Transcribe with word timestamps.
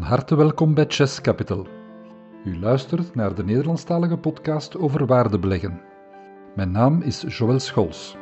Van 0.00 0.08
harte 0.08 0.36
welkom 0.36 0.74
bij 0.74 0.84
Chess 0.88 1.20
Capital. 1.20 1.66
U 2.44 2.58
luistert 2.58 3.14
naar 3.14 3.34
de 3.34 3.44
Nederlandstalige 3.44 4.16
podcast 4.16 4.78
over 4.78 5.06
waardebeleggen. 5.06 5.80
Mijn 6.54 6.70
naam 6.70 7.02
is 7.02 7.24
Joël 7.28 7.58
Schols. 7.58 8.16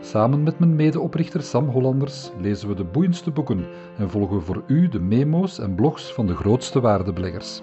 Samen 0.00 0.42
met 0.42 0.58
mijn 0.58 0.76
medeoprichter 0.76 1.42
Sam 1.42 1.68
Hollanders 1.68 2.30
lezen 2.40 2.68
we 2.68 2.74
de 2.74 2.84
boeiendste 2.84 3.30
boeken 3.30 3.66
en 3.96 4.10
volgen 4.10 4.42
voor 4.42 4.62
u 4.66 4.88
de 4.88 5.00
memo's 5.00 5.58
en 5.58 5.74
blogs 5.74 6.12
van 6.12 6.26
de 6.26 6.34
grootste 6.34 6.80
waardebeleggers. 6.80 7.60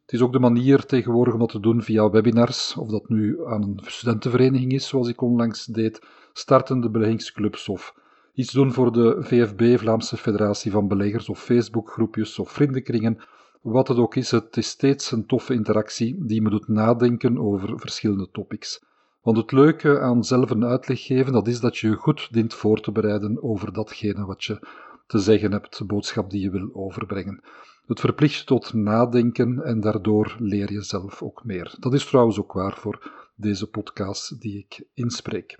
Het 0.01 0.13
is 0.13 0.21
ook 0.21 0.31
de 0.33 0.39
manier 0.39 0.85
tegenwoordig 0.85 1.33
om 1.33 1.39
dat 1.39 1.49
te 1.49 1.59
doen 1.59 1.83
via 1.83 2.09
webinars, 2.09 2.75
of 2.75 2.89
dat 2.89 3.09
nu 3.09 3.45
aan 3.45 3.63
een 3.63 3.79
studentenvereniging 3.83 4.71
is, 4.71 4.87
zoals 4.87 5.07
ik 5.07 5.21
onlangs 5.21 5.65
deed, 5.65 6.05
startende 6.33 6.89
beleggingsclubs 6.89 7.69
of 7.69 7.93
iets 8.33 8.51
doen 8.51 8.73
voor 8.73 8.91
de 8.91 9.17
VFB, 9.19 9.77
Vlaamse 9.77 10.17
Federatie 10.17 10.71
van 10.71 10.87
Beleggers, 10.87 11.29
of 11.29 11.43
Facebookgroepjes 11.43 12.39
of 12.39 12.51
vriendenkringen 12.51 13.19
wat 13.61 13.87
het 13.87 13.97
ook 13.97 14.15
is, 14.15 14.31
het 14.31 14.57
is 14.57 14.67
steeds 14.67 15.11
een 15.11 15.25
toffe 15.25 15.53
interactie 15.53 16.25
die 16.25 16.41
me 16.41 16.49
doet 16.49 16.67
nadenken 16.67 17.39
over 17.39 17.79
verschillende 17.79 18.29
topics. 18.31 18.83
Want 19.21 19.37
het 19.37 19.51
leuke 19.51 19.99
aan 19.99 20.23
zelf 20.23 20.49
een 20.49 20.65
uitleg 20.65 21.05
geven, 21.05 21.33
dat 21.33 21.47
is 21.47 21.59
dat 21.59 21.77
je 21.77 21.87
je 21.87 21.95
goed 21.95 22.27
dient 22.31 22.53
voor 22.53 22.81
te 22.81 22.91
bereiden 22.91 23.43
over 23.43 23.73
datgene 23.73 24.25
wat 24.25 24.43
je 24.43 24.67
te 25.07 25.19
zeggen 25.19 25.51
hebt, 25.51 25.77
de 25.77 25.85
boodschap 25.85 26.29
die 26.29 26.41
je 26.41 26.49
wil 26.49 26.69
overbrengen. 26.73 27.43
Het 27.85 27.99
verplicht 27.99 28.45
tot 28.45 28.73
nadenken 28.73 29.63
en 29.63 29.79
daardoor 29.79 30.35
leer 30.39 30.71
je 30.71 30.81
zelf 30.81 31.21
ook 31.21 31.43
meer. 31.43 31.75
Dat 31.79 31.93
is 31.93 32.05
trouwens 32.05 32.39
ook 32.39 32.53
waar 32.53 32.77
voor 32.77 33.11
deze 33.35 33.69
podcast 33.69 34.41
die 34.41 34.57
ik 34.57 34.85
inspreek. 34.93 35.59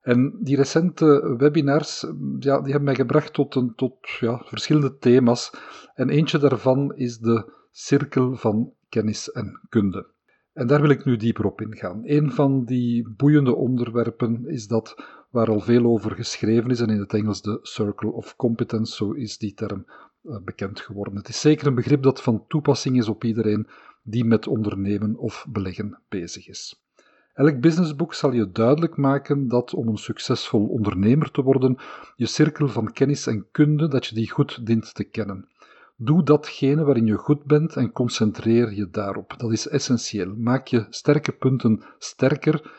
En 0.00 0.38
die 0.40 0.56
recente 0.56 1.34
webinars, 1.38 2.00
ja, 2.38 2.60
die 2.60 2.70
hebben 2.70 2.84
mij 2.84 2.94
gebracht 2.94 3.32
tot, 3.32 3.54
een, 3.54 3.74
tot 3.74 4.08
ja, 4.20 4.42
verschillende 4.44 4.98
thema's. 4.98 5.52
En 5.94 6.08
eentje 6.08 6.38
daarvan 6.38 6.94
is 6.96 7.18
de 7.18 7.52
cirkel 7.70 8.36
van 8.36 8.72
kennis 8.88 9.30
en 9.30 9.60
kunde. 9.68 10.06
En 10.52 10.66
daar 10.66 10.80
wil 10.80 10.90
ik 10.90 11.04
nu 11.04 11.16
dieper 11.16 11.44
op 11.44 11.60
ingaan. 11.60 12.00
Een 12.04 12.32
van 12.32 12.64
die 12.64 13.08
boeiende 13.08 13.54
onderwerpen 13.54 14.46
is 14.46 14.66
dat 14.66 14.94
waar 15.30 15.48
al 15.48 15.60
veel 15.60 15.84
over 15.84 16.10
geschreven 16.10 16.70
is, 16.70 16.80
en 16.80 16.88
in 16.88 17.00
het 17.00 17.14
Engels 17.14 17.42
de 17.42 17.58
Circle 17.62 18.10
of 18.10 18.36
Competence, 18.36 18.94
zo 18.94 19.12
is 19.12 19.38
die 19.38 19.54
term 19.54 19.86
uh, 20.22 20.36
bekend 20.44 20.80
geworden. 20.80 21.16
Het 21.16 21.28
is 21.28 21.40
zeker 21.40 21.66
een 21.66 21.74
begrip 21.74 22.02
dat 22.02 22.22
van 22.22 22.44
toepassing 22.48 22.98
is 22.98 23.08
op 23.08 23.24
iedereen 23.24 23.66
die 24.02 24.24
met 24.24 24.46
ondernemen 24.46 25.16
of 25.16 25.46
beleggen 25.48 26.00
bezig 26.08 26.48
is. 26.48 26.87
Elk 27.38 27.60
businessboek 27.60 28.14
zal 28.14 28.32
je 28.32 28.50
duidelijk 28.50 28.96
maken 28.96 29.48
dat 29.48 29.74
om 29.74 29.88
een 29.88 29.96
succesvol 29.96 30.66
ondernemer 30.66 31.30
te 31.30 31.42
worden, 31.42 31.78
je 32.16 32.26
cirkel 32.26 32.68
van 32.68 32.92
kennis 32.92 33.26
en 33.26 33.46
kunde, 33.50 33.88
dat 33.88 34.06
je 34.06 34.14
die 34.14 34.30
goed 34.30 34.66
dient 34.66 34.94
te 34.94 35.04
kennen. 35.04 35.48
Doe 35.96 36.22
datgene 36.22 36.84
waarin 36.84 37.06
je 37.06 37.16
goed 37.16 37.44
bent 37.44 37.76
en 37.76 37.92
concentreer 37.92 38.72
je 38.72 38.90
daarop. 38.90 39.34
Dat 39.36 39.52
is 39.52 39.68
essentieel. 39.68 40.34
Maak 40.36 40.66
je 40.66 40.86
sterke 40.90 41.32
punten 41.32 41.82
sterker. 41.98 42.72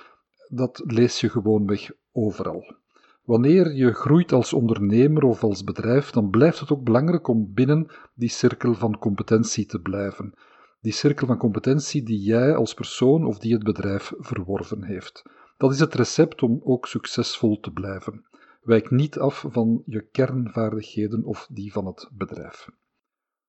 Dat 0.47 0.81
lees 0.85 1.21
je 1.21 1.29
gewoonweg 1.29 1.91
overal. 2.11 2.75
Wanneer 3.23 3.73
je 3.73 3.93
groeit 3.93 4.31
als 4.31 4.53
ondernemer 4.53 5.23
of 5.23 5.43
als 5.43 5.63
bedrijf, 5.63 6.11
dan 6.11 6.29
blijft 6.29 6.59
het 6.59 6.71
ook 6.71 6.83
belangrijk 6.83 7.27
om 7.27 7.53
binnen 7.53 7.87
die 8.13 8.29
cirkel 8.29 8.73
van 8.73 8.97
competentie 8.97 9.65
te 9.65 9.79
blijven 9.79 10.33
die 10.81 10.91
cirkel 10.91 11.27
van 11.27 11.37
competentie 11.37 12.03
die 12.03 12.19
jij 12.19 12.55
als 12.55 12.73
persoon 12.73 13.25
of 13.25 13.39
die 13.39 13.53
het 13.53 13.63
bedrijf 13.63 14.13
verworven 14.17 14.83
heeft. 14.83 15.21
Dat 15.57 15.71
is 15.71 15.79
het 15.79 15.93
recept 15.93 16.41
om 16.41 16.61
ook 16.63 16.87
succesvol 16.87 17.59
te 17.59 17.71
blijven. 17.71 18.25
Wijk 18.61 18.89
niet 18.91 19.19
af 19.19 19.45
van 19.47 19.83
je 19.85 20.01
kernvaardigheden 20.01 21.23
of 21.23 21.47
die 21.51 21.71
van 21.71 21.85
het 21.85 22.09
bedrijf. 22.13 22.69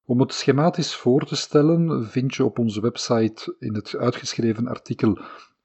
Om 0.05 0.21
het 0.21 0.33
schematisch 0.33 0.95
voor 0.95 1.25
te 1.25 1.37
stellen, 1.37 2.07
vind 2.07 2.35
je 2.35 2.45
op 2.45 2.59
onze 2.59 2.81
website 2.81 3.57
in 3.59 3.75
het 3.75 3.97
uitgeschreven 3.97 4.67
artikel 4.67 5.19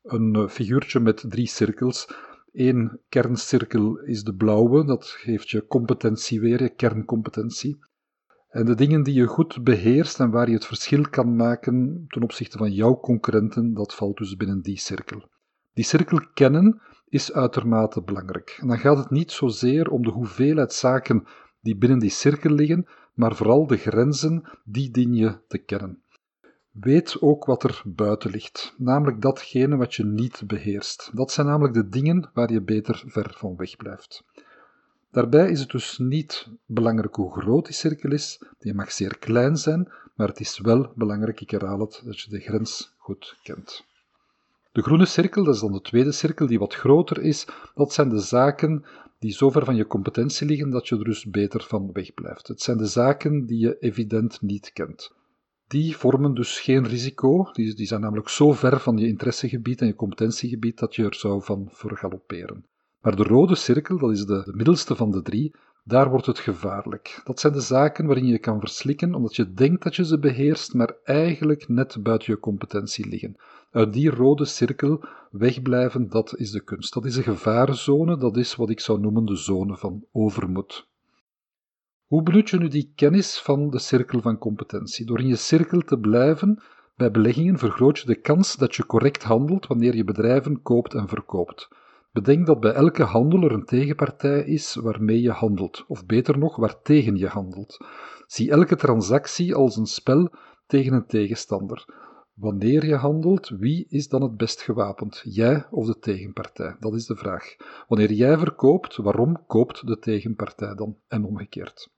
een 0.04 0.50
figuurtje 0.50 1.00
met 1.00 1.26
drie 1.28 1.48
cirkels. 1.48 2.08
Eén 2.54 3.00
kerncirkel 3.10 4.00
is 4.00 4.24
de 4.24 4.36
blauwe, 4.36 4.86
dat 4.86 5.06
geeft 5.06 5.50
je 5.50 5.68
competentie 5.68 6.40
weer, 6.40 6.62
je 6.62 6.70
kerncompetentie. 6.70 7.80
En 8.56 8.66
de 8.66 8.76
dingen 8.76 9.04
die 9.04 9.14
je 9.14 9.26
goed 9.26 9.64
beheerst 9.64 10.20
en 10.20 10.30
waar 10.30 10.48
je 10.48 10.54
het 10.54 10.66
verschil 10.66 11.10
kan 11.10 11.36
maken 11.36 12.06
ten 12.08 12.24
opzichte 12.24 12.58
van 12.58 12.72
jouw 12.72 13.00
concurrenten, 13.00 13.74
dat 13.74 13.96
valt 13.96 14.18
dus 14.18 14.36
binnen 14.36 14.62
die 14.62 14.80
cirkel. 14.80 15.30
Die 15.74 15.84
cirkel 15.84 16.20
kennen 16.34 16.82
is 17.10 17.34
uitermate 17.34 18.02
belangrijk. 18.02 18.58
En 18.62 18.68
dan 18.68 18.80
gaat 18.80 18.98
het 18.98 19.10
niet 19.10 19.32
zozeer 19.32 19.90
om 19.90 20.04
de 20.04 20.10
hoeveelheid 20.10 20.74
zaken 20.74 21.24
die 21.62 21.76
binnen 21.78 22.00
die 22.00 22.10
cirkel 22.10 22.52
liggen, 22.52 22.88
maar 23.14 23.36
vooral 23.36 23.68
de 23.68 23.78
grenzen, 23.78 24.44
die 24.64 24.92
dien 24.92 25.14
je 25.14 25.38
te 25.48 25.58
kennen. 25.58 26.02
Weet 26.72 27.22
ook 27.22 27.46
wat 27.46 27.64
er 27.64 27.82
buiten 27.86 28.32
ligt, 28.32 28.76
namelijk 28.78 29.22
datgene 29.22 29.76
wat 29.76 29.94
je 29.94 30.06
niet 30.06 30.44
beheerst. 30.48 31.10
Dat 31.14 31.32
zijn 31.32 31.48
namelijk 31.48 31.74
de 31.74 31.90
dingen 31.90 32.30
waar 32.34 32.52
je 32.52 32.62
beter 32.62 33.04
ver 33.08 33.34
van 33.38 33.56
weg 33.56 33.76
blijft. 33.76 34.24
Daarbij 35.16 35.50
is 35.50 35.60
het 35.60 35.70
dus 35.70 35.98
niet 35.98 36.48
belangrijk 36.66 37.16
hoe 37.16 37.40
groot 37.40 37.66
die 37.66 37.74
cirkel 37.74 38.12
is, 38.12 38.42
die 38.60 38.74
mag 38.74 38.92
zeer 38.92 39.18
klein 39.18 39.58
zijn, 39.58 39.92
maar 40.16 40.28
het 40.28 40.40
is 40.40 40.60
wel 40.60 40.92
belangrijk, 40.96 41.42
ik 41.42 41.50
herhaal 41.50 41.80
het, 41.80 42.02
dat 42.06 42.20
je 42.20 42.30
de 42.30 42.40
grens 42.40 42.94
goed 42.98 43.38
kent. 43.44 43.86
De 44.72 44.82
groene 44.82 45.06
cirkel, 45.06 45.44
dat 45.44 45.56
is 45.56 45.62
dan 45.62 45.72
de 45.72 45.82
tweede 45.82 46.12
cirkel 46.12 46.48
die 46.48 46.60
wat 46.60 46.74
groter 46.74 47.22
is, 47.22 47.48
dat 47.76 47.94
zijn 47.94 48.10
de 48.10 48.20
zaken 48.20 48.86
die 49.20 49.32
zo 49.32 49.50
ver 49.50 49.66
van 49.66 49.76
je 49.76 49.88
competentie 49.88 50.48
liggen 50.48 50.70
dat 50.70 50.88
je 50.88 50.98
er 50.98 51.04
dus 51.04 51.26
beter 51.26 51.64
van 51.64 51.92
wegblijft. 51.92 52.48
Het 52.48 52.62
zijn 52.62 52.78
de 52.78 52.86
zaken 52.86 53.46
die 53.46 53.60
je 53.60 53.78
evident 53.80 54.42
niet 54.42 54.74
kent. 54.74 55.12
Die 55.68 55.98
vormen 55.98 56.34
dus 56.34 56.60
geen 56.60 56.88
risico, 56.88 57.52
die, 57.52 57.76
die 57.76 57.88
zijn 57.88 58.02
namelijk 58.02 58.30
zo 58.30 58.52
ver 58.52 58.80
van 58.80 58.98
je 58.98 59.08
interessegebied 59.08 59.82
en 59.82 59.88
je 59.88 59.96
competentiegebied 59.96 60.78
dat 60.78 60.96
je 60.96 61.04
er 61.04 61.16
zou 61.16 61.44
van 61.44 61.70
vergalopperen. 61.72 62.66
Maar 63.06 63.16
de 63.16 63.24
rode 63.24 63.56
cirkel, 63.56 63.98
dat 63.98 64.12
is 64.12 64.26
de, 64.26 64.42
de 64.46 64.54
middelste 64.54 64.96
van 64.96 65.12
de 65.12 65.22
drie, 65.22 65.56
daar 65.84 66.10
wordt 66.10 66.26
het 66.26 66.40
gevaarlijk. 66.40 67.22
Dat 67.24 67.40
zijn 67.40 67.54
de 67.54 67.60
zaken 67.60 68.06
waarin 68.06 68.26
je 68.26 68.40
kan 68.40 68.60
verslikken 68.60 69.16
omdat 69.16 69.36
je 69.36 69.54
denkt 69.54 69.84
dat 69.84 69.96
je 69.96 70.06
ze 70.06 70.20
beheerst, 70.20 70.74
maar 70.74 70.96
eigenlijk 71.04 71.68
net 71.68 71.98
buiten 72.04 72.34
je 72.34 72.40
competentie 72.40 73.08
liggen. 73.08 73.36
Uit 73.72 73.94
die 73.94 74.10
rode 74.10 74.46
cirkel 74.46 75.04
wegblijven, 75.32 76.10
dat 76.10 76.38
is 76.38 76.52
de 76.52 76.64
kunst. 76.64 76.94
Dat 76.94 77.06
is 77.06 77.16
een 77.16 77.24
gevarenzone, 77.24 78.18
dat 78.18 78.38
is 78.38 78.56
wat 78.56 78.70
ik 78.70 78.80
zou 78.80 79.00
noemen 79.00 79.26
de 79.26 79.36
zone 79.36 79.78
van 79.78 80.06
overmoed. 80.12 80.88
Hoe 82.06 82.24
benut 82.24 82.50
je 82.50 82.58
nu 82.58 82.68
die 82.68 82.92
kennis 82.96 83.40
van 83.40 83.70
de 83.70 83.80
cirkel 83.80 84.22
van 84.22 84.38
competentie? 84.38 85.06
Door 85.06 85.20
in 85.20 85.28
je 85.28 85.36
cirkel 85.36 85.80
te 85.80 86.00
blijven, 86.00 86.62
bij 86.96 87.12
beleggingen 87.12 87.58
vergroot 87.58 88.00
je 88.00 88.06
de 88.06 88.22
kans 88.22 88.56
dat 88.56 88.76
je 88.76 88.86
correct 88.86 89.24
handelt 89.24 89.68
wanneer 89.68 89.96
je 89.96 90.04
bedrijven 90.04 90.62
koopt 90.62 90.94
en 90.94 91.08
verkoopt. 91.08 91.68
Bedenk 92.16 92.46
dat 92.46 92.60
bij 92.60 92.72
elke 92.72 93.04
handel 93.04 93.44
er 93.44 93.52
een 93.52 93.66
tegenpartij 93.66 94.44
is 94.44 94.76
waarmee 94.76 95.22
je 95.22 95.32
handelt, 95.32 95.86
of 95.88 96.06
beter 96.06 96.38
nog, 96.38 96.56
waartegen 96.56 97.16
je 97.18 97.28
handelt. 97.28 97.78
Zie 98.28 98.52
elke 98.52 98.76
transactie 98.76 99.56
als 99.56 99.76
een 99.76 99.86
spel 99.86 100.34
tegen 100.68 100.94
een 100.94 101.06
tegenstander. 101.06 101.86
Wanneer 102.34 102.86
je 102.86 102.96
handelt, 102.96 103.50
wie 103.50 103.86
is 103.90 104.08
dan 104.08 104.22
het 104.22 104.38
best 104.38 104.62
gewapend, 104.62 105.22
jij 105.24 105.66
of 105.70 105.86
de 105.86 106.00
tegenpartij? 106.00 106.76
Dat 106.80 106.94
is 106.94 107.06
de 107.06 107.16
vraag. 107.16 107.56
Wanneer 107.88 108.12
jij 108.12 108.38
verkoopt, 108.38 108.96
waarom 108.96 109.46
koopt 109.48 109.88
de 109.88 110.00
tegenpartij 110.00 110.76
dan? 110.76 110.98
En 111.08 111.24
omgekeerd. 111.26 111.90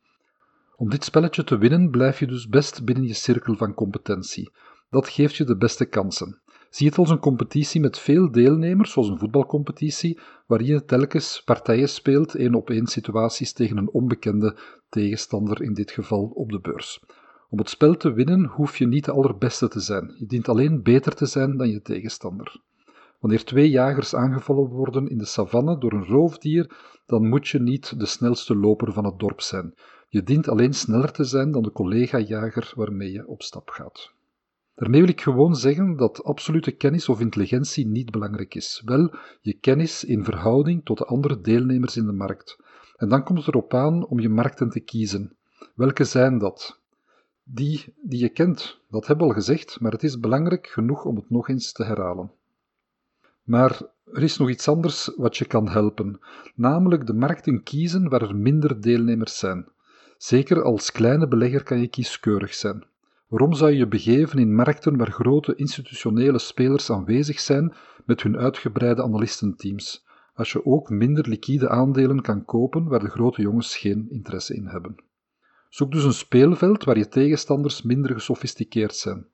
Om 0.75 0.89
dit 0.89 1.03
spelletje 1.03 1.43
te 1.43 1.57
winnen, 1.57 1.89
blijf 1.89 2.19
je 2.19 2.27
dus 2.27 2.47
best 2.47 2.85
binnen 2.85 3.07
je 3.07 3.13
cirkel 3.13 3.55
van 3.55 3.73
competentie. 3.73 4.51
Dat 4.89 5.09
geeft 5.09 5.35
je 5.35 5.43
de 5.43 5.57
beste 5.57 5.85
kansen. 5.85 6.41
Zie 6.69 6.87
het 6.87 6.97
als 6.97 7.09
een 7.09 7.19
competitie 7.19 7.81
met 7.81 7.99
veel 7.99 8.31
deelnemers, 8.31 8.91
zoals 8.91 9.09
een 9.09 9.19
voetbalcompetitie, 9.19 10.19
waarin 10.47 10.67
je 10.67 10.85
telkens 10.85 11.41
partijen 11.45 11.89
speelt, 11.89 12.35
één 12.35 12.55
op 12.55 12.69
één 12.69 12.87
situaties 12.87 13.53
tegen 13.53 13.77
een 13.77 13.91
onbekende 13.91 14.57
tegenstander, 14.89 15.61
in 15.61 15.73
dit 15.73 15.91
geval 15.91 16.31
op 16.33 16.51
de 16.51 16.59
beurs. 16.59 17.03
Om 17.49 17.57
het 17.57 17.69
spel 17.69 17.97
te 17.97 18.13
winnen 18.13 18.45
hoef 18.45 18.77
je 18.77 18.87
niet 18.87 19.05
de 19.05 19.11
allerbeste 19.11 19.67
te 19.67 19.79
zijn. 19.79 20.15
Je 20.17 20.25
dient 20.25 20.49
alleen 20.49 20.83
beter 20.83 21.15
te 21.15 21.25
zijn 21.25 21.57
dan 21.57 21.69
je 21.69 21.81
tegenstander. 21.81 22.61
Wanneer 23.19 23.43
twee 23.43 23.69
jagers 23.69 24.15
aangevallen 24.15 24.69
worden 24.69 25.07
in 25.07 25.17
de 25.17 25.25
savanne 25.25 25.77
door 25.77 25.93
een 25.93 26.05
roofdier, 26.05 26.75
dan 27.05 27.27
moet 27.27 27.47
je 27.47 27.59
niet 27.59 27.99
de 27.99 28.05
snelste 28.05 28.55
loper 28.55 28.93
van 28.93 29.05
het 29.05 29.19
dorp 29.19 29.41
zijn. 29.41 29.73
Je 30.09 30.23
dient 30.23 30.47
alleen 30.47 30.73
sneller 30.73 31.11
te 31.11 31.23
zijn 31.23 31.51
dan 31.51 31.63
de 31.63 31.71
collega-jager 31.71 32.71
waarmee 32.75 33.11
je 33.11 33.27
op 33.27 33.41
stap 33.41 33.69
gaat. 33.69 34.15
Daarmee 34.77 34.99
wil 34.99 35.09
ik 35.09 35.21
gewoon 35.21 35.55
zeggen 35.55 35.95
dat 35.95 36.23
absolute 36.23 36.71
kennis 36.71 37.09
of 37.09 37.19
intelligentie 37.19 37.87
niet 37.87 38.11
belangrijk 38.11 38.55
is. 38.55 38.81
Wel 38.85 39.13
je 39.41 39.53
kennis 39.53 40.03
in 40.03 40.23
verhouding 40.23 40.85
tot 40.85 40.97
de 40.97 41.05
andere 41.05 41.41
deelnemers 41.41 41.97
in 41.97 42.05
de 42.05 42.11
markt. 42.11 42.57
En 42.95 43.09
dan 43.09 43.23
komt 43.23 43.37
het 43.37 43.47
erop 43.47 43.73
aan 43.73 44.07
om 44.07 44.19
je 44.19 44.29
markten 44.29 44.69
te 44.69 44.79
kiezen. 44.79 45.37
Welke 45.75 46.03
zijn 46.03 46.37
dat? 46.37 46.79
Die 47.43 47.93
die 48.01 48.19
je 48.19 48.29
kent, 48.29 48.79
dat 48.89 49.07
hebben 49.07 49.27
we 49.27 49.33
al 49.33 49.39
gezegd, 49.39 49.79
maar 49.79 49.91
het 49.91 50.03
is 50.03 50.19
belangrijk 50.19 50.67
genoeg 50.67 51.05
om 51.05 51.15
het 51.15 51.29
nog 51.29 51.49
eens 51.49 51.71
te 51.71 51.83
herhalen. 51.83 52.31
Maar 53.43 53.81
er 54.13 54.23
is 54.23 54.37
nog 54.37 54.49
iets 54.49 54.67
anders 54.67 55.11
wat 55.15 55.37
je 55.37 55.45
kan 55.45 55.69
helpen, 55.69 56.19
namelijk 56.55 57.07
de 57.07 57.13
markten 57.13 57.63
kiezen 57.63 58.09
waar 58.09 58.21
er 58.21 58.35
minder 58.35 58.81
deelnemers 58.81 59.37
zijn. 59.37 59.67
Zeker 60.17 60.63
als 60.63 60.91
kleine 60.91 61.27
belegger 61.27 61.63
kan 61.63 61.79
je 61.79 61.87
kieskeurig 61.87 62.53
zijn. 62.53 62.85
Waarom 63.27 63.53
zou 63.53 63.71
je 63.71 63.77
je 63.77 63.87
begeven 63.87 64.39
in 64.39 64.55
markten 64.55 64.97
waar 64.97 65.11
grote 65.11 65.55
institutionele 65.55 66.39
spelers 66.39 66.89
aanwezig 66.89 67.39
zijn 67.39 67.73
met 68.05 68.21
hun 68.21 68.37
uitgebreide 68.37 69.03
analistenteams, 69.03 70.05
als 70.33 70.51
je 70.51 70.65
ook 70.65 70.89
minder 70.89 71.27
liquide 71.29 71.69
aandelen 71.69 72.21
kan 72.21 72.45
kopen 72.45 72.87
waar 72.87 72.99
de 72.99 73.09
grote 73.09 73.41
jongens 73.41 73.77
geen 73.77 74.07
interesse 74.09 74.55
in 74.55 74.65
hebben? 74.65 75.03
Zoek 75.69 75.91
dus 75.91 76.03
een 76.03 76.13
speelveld 76.13 76.83
waar 76.83 76.97
je 76.97 77.07
tegenstanders 77.07 77.81
minder 77.81 78.13
gesofisticeerd 78.13 78.95
zijn. 78.95 79.27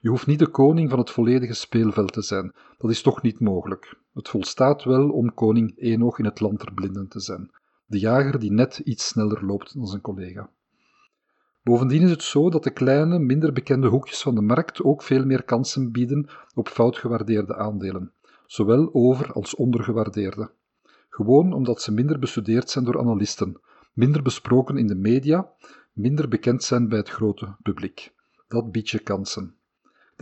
Je 0.00 0.08
hoeft 0.08 0.26
niet 0.26 0.38
de 0.38 0.50
koning 0.50 0.90
van 0.90 0.98
het 0.98 1.10
volledige 1.10 1.54
speelveld 1.54 2.12
te 2.12 2.22
zijn, 2.22 2.54
dat 2.78 2.90
is 2.90 3.02
toch 3.02 3.22
niet 3.22 3.40
mogelijk. 3.40 3.96
Het 4.14 4.28
volstaat 4.28 4.84
wel 4.84 5.10
om 5.10 5.34
koning 5.34 5.78
Enoch 5.78 6.18
in 6.18 6.24
het 6.24 6.40
land 6.40 6.60
der 6.60 6.74
blinden 6.74 7.08
te 7.08 7.20
zijn, 7.20 7.50
de 7.86 7.98
jager 7.98 8.38
die 8.38 8.52
net 8.52 8.78
iets 8.78 9.06
sneller 9.06 9.44
loopt 9.44 9.74
dan 9.74 9.86
zijn 9.86 10.00
collega. 10.00 10.50
Bovendien 11.62 12.02
is 12.02 12.10
het 12.10 12.22
zo 12.22 12.50
dat 12.50 12.64
de 12.64 12.70
kleine, 12.70 13.18
minder 13.18 13.52
bekende 13.52 13.88
hoekjes 13.88 14.22
van 14.22 14.34
de 14.34 14.40
markt 14.40 14.82
ook 14.82 15.02
veel 15.02 15.24
meer 15.24 15.42
kansen 15.42 15.92
bieden 15.92 16.28
op 16.54 16.68
foutgewaardeerde 16.68 17.56
aandelen, 17.56 18.12
zowel 18.46 18.94
over- 18.94 19.32
als 19.32 19.54
ondergewaardeerde. 19.54 20.50
Gewoon 21.08 21.52
omdat 21.52 21.82
ze 21.82 21.92
minder 21.92 22.18
bestudeerd 22.18 22.70
zijn 22.70 22.84
door 22.84 22.98
analisten, 22.98 23.60
minder 23.92 24.22
besproken 24.22 24.76
in 24.76 24.86
de 24.86 24.94
media, 24.94 25.50
minder 25.92 26.28
bekend 26.28 26.62
zijn 26.62 26.88
bij 26.88 26.98
het 26.98 27.08
grote 27.08 27.56
publiek. 27.62 28.14
Dat 28.48 28.72
biedt 28.72 28.90
je 28.90 28.98
kansen. 28.98 29.56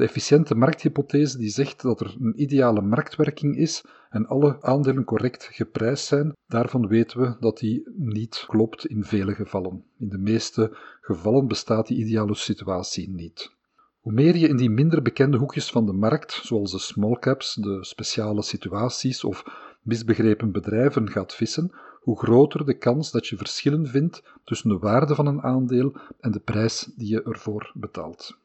De 0.00 0.06
efficiënte 0.06 0.54
markthypothese 0.54 1.38
die 1.38 1.48
zegt 1.48 1.82
dat 1.82 2.00
er 2.00 2.16
een 2.20 2.40
ideale 2.42 2.80
marktwerking 2.80 3.56
is 3.56 3.84
en 4.10 4.26
alle 4.26 4.62
aandelen 4.62 5.04
correct 5.04 5.48
geprijsd 5.52 6.06
zijn, 6.06 6.32
daarvan 6.46 6.86
weten 6.86 7.20
we 7.20 7.36
dat 7.40 7.58
die 7.58 7.90
niet 7.96 8.44
klopt 8.46 8.86
in 8.86 9.04
vele 9.04 9.34
gevallen. 9.34 9.84
In 9.98 10.08
de 10.08 10.18
meeste 10.18 10.76
gevallen 11.00 11.48
bestaat 11.48 11.86
die 11.86 11.98
ideale 11.98 12.34
situatie 12.34 13.10
niet. 13.10 13.56
Hoe 14.00 14.12
meer 14.12 14.36
je 14.36 14.48
in 14.48 14.56
die 14.56 14.70
minder 14.70 15.02
bekende 15.02 15.36
hoekjes 15.36 15.70
van 15.70 15.86
de 15.86 15.92
markt, 15.92 16.32
zoals 16.32 16.70
de 16.70 16.78
small 16.78 17.18
caps, 17.18 17.54
de 17.54 17.84
speciale 17.84 18.42
situaties 18.42 19.24
of 19.24 19.44
misbegrepen 19.82 20.52
bedrijven 20.52 21.10
gaat 21.10 21.34
vissen, 21.34 21.72
hoe 22.00 22.18
groter 22.18 22.66
de 22.66 22.78
kans 22.78 23.10
dat 23.10 23.26
je 23.26 23.36
verschillen 23.36 23.86
vindt 23.86 24.22
tussen 24.44 24.68
de 24.68 24.78
waarde 24.78 25.14
van 25.14 25.26
een 25.26 25.42
aandeel 25.42 25.96
en 26.20 26.30
de 26.30 26.40
prijs 26.40 26.90
die 26.96 27.08
je 27.08 27.22
ervoor 27.22 27.72
betaalt. 27.74 28.38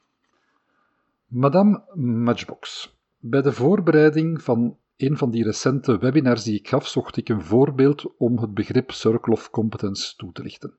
Madame 1.28 1.84
Matchbox. 1.96 2.94
Bij 3.20 3.42
de 3.42 3.52
voorbereiding 3.52 4.42
van 4.42 4.78
een 4.98 5.18
van 5.18 5.32
die 5.32 5.44
recente 5.44 5.98
webinars 5.98 6.44
die 6.44 6.60
ik 6.60 6.68
gaf, 6.68 6.88
zocht 6.88 7.18
ik 7.18 7.30
een 7.30 7.42
voorbeeld 7.42 8.18
om 8.18 8.38
het 8.38 8.54
begrip 8.54 8.92
Circle 8.92 9.34
of 9.34 9.50
Competence 9.50 10.16
toe 10.16 10.32
te 10.32 10.42
lichten. 10.42 10.78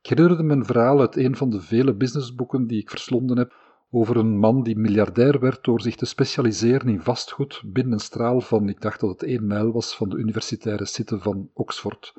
Ik 0.00 0.06
herinnerde 0.06 0.54
een 0.54 0.64
verhaal 0.64 1.00
uit 1.00 1.16
een 1.16 1.36
van 1.36 1.50
de 1.50 1.60
vele 1.60 1.94
businessboeken 1.94 2.66
die 2.66 2.80
ik 2.80 2.90
verslonden 2.90 3.38
heb 3.38 3.54
over 3.90 4.16
een 4.16 4.38
man 4.38 4.62
die 4.62 4.76
miljardair 4.76 5.40
werd 5.40 5.64
door 5.64 5.80
zich 5.80 5.96
te 5.96 6.06
specialiseren 6.06 6.88
in 6.88 7.00
vastgoed 7.00 7.62
binnen 7.64 7.92
een 7.92 8.00
straal 8.00 8.40
van, 8.40 8.68
ik 8.68 8.80
dacht 8.80 9.00
dat 9.00 9.10
het 9.10 9.22
één 9.22 9.46
mijl 9.46 9.72
was, 9.72 9.96
van 9.96 10.08
de 10.08 10.16
universitaire 10.16 10.84
city 10.84 11.16
van 11.16 11.50
Oxford. 11.52 12.14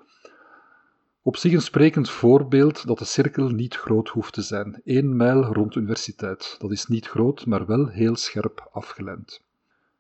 Op 1.21 1.37
zich 1.37 1.53
een 1.53 1.61
sprekend 1.61 2.09
voorbeeld 2.09 2.87
dat 2.87 2.99
de 2.99 3.05
cirkel 3.05 3.49
niet 3.49 3.75
groot 3.75 4.09
hoeft 4.09 4.33
te 4.33 4.41
zijn. 4.41 4.81
Eén 4.83 5.15
mijl 5.15 5.43
rond 5.43 5.73
de 5.73 5.79
universiteit. 5.79 6.55
Dat 6.59 6.71
is 6.71 6.87
niet 6.87 7.07
groot, 7.07 7.45
maar 7.45 7.65
wel 7.65 7.87
heel 7.87 8.15
scherp 8.15 8.69
afgeleid. 8.71 9.41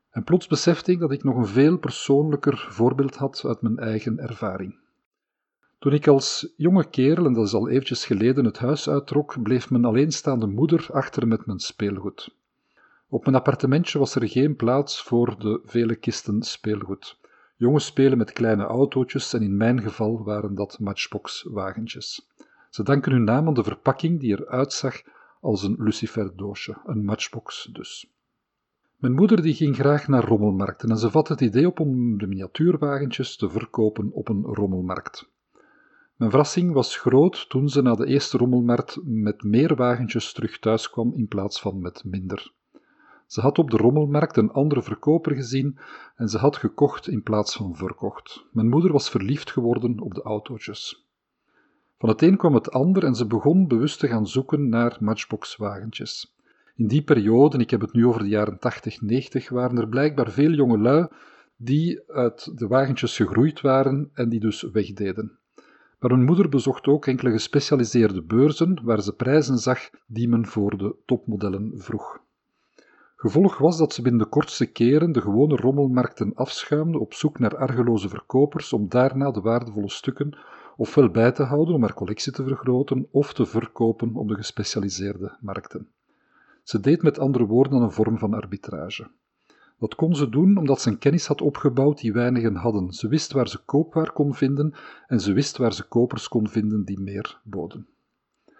En 0.09 0.23
plots 0.23 0.47
besefte 0.47 0.91
ik 0.91 0.99
dat 0.99 1.11
ik 1.11 1.23
nog 1.23 1.35
een 1.35 1.47
veel 1.47 1.77
persoonlijker 1.77 2.67
voorbeeld 2.69 3.15
had 3.15 3.43
uit 3.45 3.61
mijn 3.61 3.77
eigen 3.77 4.19
ervaring. 4.19 4.77
Toen 5.79 5.93
ik 5.93 6.07
als 6.07 6.53
jonge 6.57 6.89
kerel, 6.89 7.25
en 7.25 7.33
dat 7.33 7.45
is 7.45 7.53
al 7.53 7.69
eventjes 7.69 8.05
geleden, 8.05 8.45
het 8.45 8.57
huis 8.57 8.89
uittrok, 8.89 9.41
bleef 9.43 9.69
mijn 9.69 9.85
alleenstaande 9.85 10.47
moeder 10.47 10.87
achter 10.91 11.27
met 11.27 11.45
mijn 11.45 11.59
speelgoed. 11.59 12.35
Op 13.09 13.23
mijn 13.23 13.35
appartementje 13.35 13.99
was 13.99 14.15
er 14.15 14.29
geen 14.29 14.55
plaats 14.55 15.03
voor 15.03 15.39
de 15.39 15.61
vele 15.65 15.95
kisten 15.95 16.41
speelgoed. 16.41 17.17
Jongens 17.59 17.85
spelen 17.85 18.17
met 18.17 18.31
kleine 18.31 18.63
autootjes 18.63 19.33
en 19.33 19.41
in 19.41 19.57
mijn 19.57 19.81
geval 19.81 20.23
waren 20.23 20.55
dat 20.55 20.79
matchbox-wagentjes. 20.79 22.27
Ze 22.69 22.83
danken 22.83 23.11
hun 23.11 23.23
naam 23.23 23.47
aan 23.47 23.53
de 23.53 23.63
verpakking 23.63 24.19
die 24.19 24.31
eruit 24.31 24.73
zag 24.73 25.01
als 25.41 25.63
een 25.63 25.75
luciferdoosje, 25.77 26.81
een 26.85 27.05
matchbox 27.05 27.69
dus. 27.71 28.13
Mijn 28.95 29.13
moeder 29.13 29.41
die 29.41 29.53
ging 29.53 29.75
graag 29.75 30.07
naar 30.07 30.23
rommelmarkten 30.23 30.89
en 30.89 30.97
ze 30.97 31.11
vatte 31.11 31.31
het 31.31 31.41
idee 31.41 31.67
op 31.67 31.79
om 31.79 32.17
de 32.17 32.27
miniatuurwagentjes 32.27 33.35
te 33.35 33.49
verkopen 33.49 34.11
op 34.11 34.29
een 34.29 34.43
rommelmarkt. 34.43 35.31
Mijn 36.15 36.31
verrassing 36.31 36.73
was 36.73 36.97
groot 36.97 37.49
toen 37.49 37.69
ze 37.69 37.81
na 37.81 37.95
de 37.95 38.05
eerste 38.05 38.37
rommelmarkt 38.37 38.99
met 39.03 39.43
meer 39.43 39.75
wagentjes 39.75 40.33
terug 40.33 40.59
thuis 40.59 40.89
kwam 40.89 41.13
in 41.15 41.27
plaats 41.27 41.61
van 41.61 41.81
met 41.81 42.03
minder. 42.03 42.53
Ze 43.29 43.41
had 43.41 43.59
op 43.59 43.71
de 43.71 43.77
rommelmarkt 43.77 44.37
een 44.37 44.51
andere 44.51 44.81
verkoper 44.81 45.35
gezien 45.35 45.77
en 46.15 46.29
ze 46.29 46.37
had 46.37 46.57
gekocht 46.57 47.07
in 47.07 47.23
plaats 47.23 47.55
van 47.55 47.75
verkocht. 47.75 48.45
Mijn 48.51 48.69
moeder 48.69 48.91
was 48.91 49.09
verliefd 49.09 49.51
geworden 49.51 49.99
op 49.99 50.13
de 50.13 50.21
autootjes. 50.21 51.09
Van 51.97 52.09
het 52.09 52.21
een 52.21 52.37
kwam 52.37 52.53
het 52.53 52.71
ander 52.71 53.03
en 53.03 53.15
ze 53.15 53.27
begon 53.27 53.67
bewust 53.67 53.99
te 53.99 54.07
gaan 54.07 54.27
zoeken 54.27 54.69
naar 54.69 54.97
matchboxwagentjes. 54.99 56.35
In 56.75 56.87
die 56.87 57.01
periode, 57.01 57.57
ik 57.57 57.69
heb 57.69 57.81
het 57.81 57.93
nu 57.93 58.05
over 58.05 58.21
de 58.21 58.27
jaren 58.27 58.59
80, 58.59 59.01
90, 59.01 59.49
waren 59.49 59.77
er 59.77 59.87
blijkbaar 59.87 60.31
veel 60.31 60.51
jongelui 60.51 61.07
die 61.55 62.11
uit 62.11 62.57
de 62.57 62.67
wagentjes 62.67 63.15
gegroeid 63.15 63.61
waren 63.61 64.09
en 64.13 64.29
die 64.29 64.39
dus 64.39 64.61
wegdeden. 64.61 65.37
Maar 65.99 66.11
mijn 66.11 66.25
moeder 66.25 66.49
bezocht 66.49 66.87
ook 66.87 67.07
enkele 67.07 67.31
gespecialiseerde 67.31 68.21
beurzen 68.21 68.79
waar 68.83 69.01
ze 69.01 69.15
prijzen 69.15 69.57
zag 69.57 69.89
die 70.07 70.27
men 70.27 70.45
voor 70.45 70.77
de 70.77 70.95
topmodellen 71.05 71.71
vroeg. 71.75 72.27
Gevolg 73.21 73.57
was 73.57 73.77
dat 73.77 73.93
ze 73.93 74.01
binnen 74.01 74.21
de 74.21 74.29
kortste 74.29 74.65
keren 74.65 75.11
de 75.11 75.21
gewone 75.21 75.55
rommelmarkten 75.55 76.31
afschuimde 76.35 76.99
op 76.99 77.13
zoek 77.13 77.39
naar 77.39 77.57
argeloze 77.57 78.09
verkopers 78.09 78.73
om 78.73 78.89
daarna 78.89 79.31
de 79.31 79.41
waardevolle 79.41 79.89
stukken 79.89 80.37
ofwel 80.77 81.09
bij 81.09 81.31
te 81.31 81.43
houden 81.43 81.75
om 81.75 81.81
haar 81.81 81.93
collectie 81.93 82.31
te 82.31 82.43
vergroten 82.43 83.07
of 83.11 83.33
te 83.33 83.45
verkopen 83.45 84.15
op 84.15 84.27
de 84.27 84.35
gespecialiseerde 84.35 85.37
markten. 85.39 85.87
Ze 86.63 86.79
deed 86.79 87.01
met 87.01 87.19
andere 87.19 87.45
woorden 87.45 87.81
een 87.81 87.91
vorm 87.91 88.17
van 88.17 88.33
arbitrage. 88.33 89.07
Dat 89.79 89.95
kon 89.95 90.15
ze 90.15 90.29
doen 90.29 90.57
omdat 90.57 90.81
ze 90.81 90.89
een 90.89 90.99
kennis 90.99 91.27
had 91.27 91.41
opgebouwd 91.41 91.99
die 91.99 92.13
weinigen 92.13 92.55
hadden. 92.55 92.91
Ze 92.91 93.07
wist 93.07 93.31
waar 93.31 93.47
ze 93.47 93.63
koopwaar 93.65 94.11
kon 94.11 94.33
vinden 94.33 94.73
en 95.07 95.19
ze 95.19 95.33
wist 95.33 95.57
waar 95.57 95.73
ze 95.73 95.87
kopers 95.87 96.27
kon 96.27 96.47
vinden 96.47 96.85
die 96.85 96.99
meer 96.99 97.39
boden. 97.43 97.87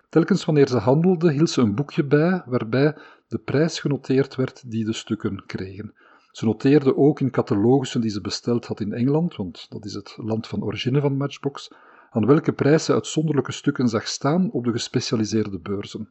Telkens 0.10 0.46
wanneer 0.46 0.68
ze 0.68 0.78
handelde, 0.78 1.32
hield 1.32 1.50
ze 1.50 1.62
een 1.62 1.76
boekje 1.76 2.04
bij 2.04 2.44
waarbij 2.46 2.96
de 3.30 3.38
prijs 3.38 3.80
genoteerd 3.80 4.36
werd 4.36 4.72
die 4.72 4.86
de 4.86 4.94
stukken 4.94 5.46
kregen. 5.46 5.94
Ze 6.32 6.46
noteerde 6.46 6.98
ook 6.98 7.20
in 7.20 7.32
catalogussen 7.32 8.02
die 8.02 8.10
ze 8.10 8.22
besteld 8.22 8.66
had 8.66 8.80
in 8.80 8.94
Engeland, 8.94 9.36
want 9.36 9.66
dat 9.70 9.86
is 9.86 9.94
het 9.94 10.14
land 10.18 10.48
van 10.48 10.64
origine 10.64 11.02
van 11.02 11.18
Matchbox, 11.18 11.72
aan 12.10 12.26
welke 12.26 12.54
prijs 12.54 12.86
ze 12.86 12.94
uitzonderlijke 12.94 13.52
stukken 13.52 13.88
zag 13.88 14.08
staan 14.08 14.52
op 14.52 14.64
de 14.64 14.72
gespecialiseerde 14.72 15.60
beurzen. 15.60 16.10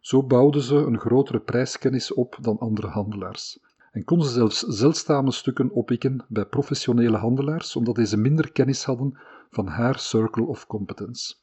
Zo 0.00 0.22
bouwde 0.22 0.62
ze 0.62 0.74
een 0.74 0.98
grotere 0.98 1.40
prijskennis 1.40 2.12
op 2.12 2.36
dan 2.40 2.58
andere 2.58 2.86
handelaars. 2.86 3.58
En 3.92 4.04
kon 4.04 4.22
ze 4.22 4.30
zelfs 4.30 4.60
zeldzame 4.60 5.32
stukken 5.32 5.70
oppikken 5.70 6.24
bij 6.28 6.44
professionele 6.44 7.16
handelaars, 7.16 7.76
omdat 7.76 7.94
deze 7.94 8.16
minder 8.16 8.52
kennis 8.52 8.84
hadden 8.84 9.18
van 9.50 9.66
haar 9.66 9.98
circle 9.98 10.44
of 10.44 10.66
competence. 10.66 11.34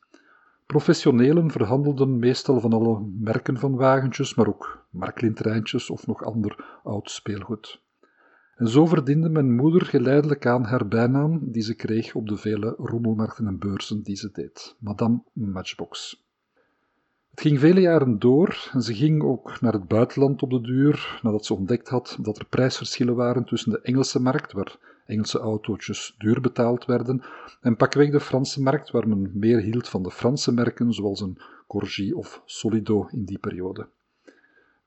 Professionelen 0.66 1.52
verhandelden 1.52 2.20
meestal 2.20 2.60
van 2.60 2.74
alle 2.74 3.06
merken 3.20 3.58
van 3.58 3.76
wagentjes, 3.76 4.36
maar 4.36 4.48
ook 4.48 4.81
marklintreintjes 4.92 5.90
of 5.90 6.08
nog 6.08 6.24
ander 6.24 6.80
oud 6.84 7.12
speelgoed. 7.12 7.82
En 8.56 8.68
zo 8.68 8.86
verdiende 8.86 9.30
mijn 9.30 9.56
moeder 9.56 9.86
geleidelijk 9.86 10.46
aan 10.46 10.64
haar 10.64 10.88
bijnaam, 10.88 11.52
die 11.52 11.62
ze 11.62 11.76
kreeg 11.76 12.16
op 12.16 12.28
de 12.28 12.38
vele 12.38 12.76
rommelmarkten 12.78 13.48
en 13.48 13.60
beurzen 13.60 14.02
die 14.02 14.16
ze 14.16 14.30
deed, 14.32 14.76
Madame 14.80 15.24
Matchbox. 15.34 16.24
Het 17.30 17.42
ging 17.42 17.60
vele 17.60 17.80
jaren 17.80 18.20
door 18.20 18.70
en 18.74 18.82
ze 18.82 18.94
ging 18.94 19.24
ook 19.24 19.62
naar 19.62 19.74
het 19.74 19.88
buitenland 19.88 20.42
op 20.42 20.50
de 20.50 20.62
duur, 20.62 21.20
nadat 21.22 21.46
ze 21.46 21.54
ontdekt 21.54 21.90
had 21.90 22.18
dat 22.22 22.40
er 22.40 22.46
prijsverschillen 22.46 23.16
waren 23.16 23.46
tussen 23.46 23.72
de 23.72 23.82
Engelse 23.82 24.20
markt, 24.20 24.52
waar 24.52 24.78
Engelse 25.06 25.40
autootjes 25.40 26.16
duur 26.18 26.42
betaald 26.42 26.86
werden, 26.86 27.22
en 27.62 27.76
pakweg 27.76 28.12
de 28.12 28.20
Franse 28.20 28.62
markt, 28.62 28.92
waar 28.92 29.08
men 29.08 29.32
meer 29.34 29.60
hield 29.60 29.90
van 29.90 30.04
de 30.04 30.12
Franse 30.12 30.54
merken, 30.54 30.94
zoals 30.94 31.22
een 31.22 31.38
Corgi 31.68 32.14
of 32.14 32.42
Solido 32.46 33.08
in 33.12 33.26
die 33.26 33.40
periode. 33.40 33.88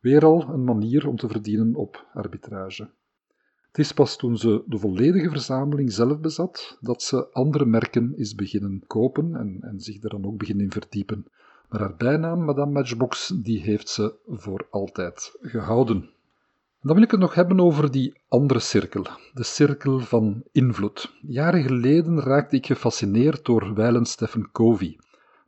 Weer 0.04 0.24
al 0.24 0.48
een 0.48 0.64
manier 0.64 1.08
om 1.08 1.16
te 1.16 1.28
verdienen 1.28 1.74
op 1.74 2.06
arbitrage. 2.12 2.90
Het 3.66 3.78
is 3.78 3.92
pas 3.92 4.16
toen 4.16 4.38
ze 4.38 4.62
de 4.66 4.78
volledige 4.78 5.30
verzameling 5.30 5.92
zelf 5.92 6.20
bezat, 6.20 6.78
dat 6.80 7.02
ze 7.02 7.32
andere 7.32 7.64
merken 7.64 8.16
is 8.16 8.34
beginnen 8.34 8.84
kopen 8.86 9.34
en, 9.34 9.58
en 9.60 9.80
zich 9.80 10.02
er 10.02 10.10
dan 10.10 10.24
ook 10.24 10.38
beginnen 10.38 10.64
in 10.64 10.70
verdiepen. 10.70 11.26
Maar 11.68 11.80
haar 11.80 11.96
bijnaam, 11.96 12.44
Madame 12.44 12.72
Matchbox, 12.72 13.28
die 13.28 13.60
heeft 13.60 13.88
ze 13.88 14.14
voor 14.26 14.66
altijd 14.70 15.38
gehouden. 15.40 16.10
Dan 16.80 16.94
wil 16.94 17.04
ik 17.04 17.10
het 17.10 17.20
nog 17.20 17.34
hebben 17.34 17.60
over 17.60 17.90
die 17.90 18.20
andere 18.28 18.60
cirkel, 18.60 19.06
de 19.34 19.44
cirkel 19.44 19.98
van 19.98 20.42
invloed. 20.52 21.14
Jaren 21.22 21.62
geleden 21.62 22.20
raakte 22.20 22.56
ik 22.56 22.66
gefascineerd 22.66 23.44
door 23.44 23.74
wijlen 23.74 24.04
Stephen 24.04 24.50
Covey, 24.52 24.98